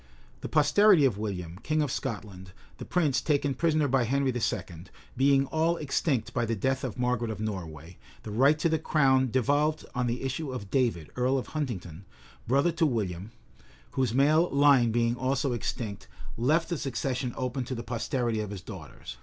[0.39, 4.85] The posterity of William, king of Scotland, the prince taken prisoner by Henry II.,
[5.15, 9.29] being all extinct by the death of Margaret of Norway, the right to the crown
[9.29, 12.05] devolved on the issue of David, earl of Huntingdon
[12.47, 13.29] brother to William,
[13.91, 18.61] whose male line being also extinct, left the succession open to the posterity of his
[18.61, 19.17] daughters.